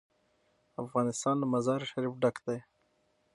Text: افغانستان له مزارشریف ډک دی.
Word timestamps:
افغانستان 0.83 1.35
له 1.41 1.45
مزارشریف 1.53 2.13
ډک 2.21 2.35
دی. 2.47 2.59